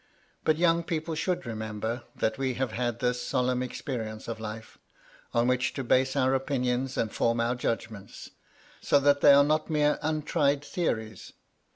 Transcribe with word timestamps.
But 0.43 0.57
young 0.57 0.81
people 0.83 1.13
should 1.13 1.45
remember 1.45 2.05
that 2.15 2.39
we 2.39 2.55
have 2.55 2.71
had 2.71 2.97
this 3.01 3.21
solemn 3.21 3.61
experience 3.61 4.27
of 4.27 4.39
life, 4.39 4.79
on 5.31 5.45
which 5.45 5.73
to 5.75 5.83
base 5.83 6.15
our 6.15 6.33
opinions 6.33 6.97
and 6.97 7.13
form 7.13 7.39
our 7.39 7.53
judgments, 7.53 8.31
so 8.81 8.99
that 8.99 9.21
they 9.21 9.31
are 9.31 9.43
not 9.43 9.69
mere 9.69 9.99
untried 10.01 10.65
theories. 10.65 11.33